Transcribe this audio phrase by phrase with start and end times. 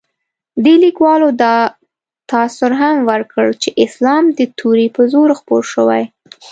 [0.63, 1.55] دې لیکوالو دا
[2.31, 6.03] تاثر هم ورکړ چې اسلام د تورې په زور خپور شوی.